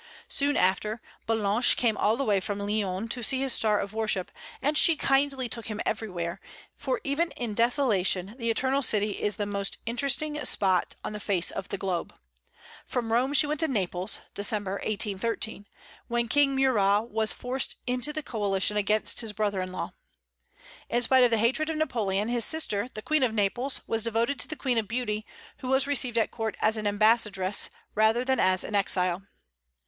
[0.29, 4.31] Soon after, Ballanche came all the way from Lyons to see his star of worship,
[4.59, 6.41] and she kindly took him everywhere,
[6.75, 11.51] for even in desolation the Eternal City is the most interesting spot on the face
[11.51, 12.15] of the globe.
[12.87, 15.67] From Rome she went to Naples (December, 1813),
[16.07, 19.91] when the King Murat was forced into the coalition against his brother in law.
[20.89, 24.39] In spite of the hatred of Napoleon, his sister the Queen of Naples was devoted
[24.39, 25.27] to the Queen of Beauty,
[25.59, 29.21] who was received at court as an ambassadress rather than as an exile.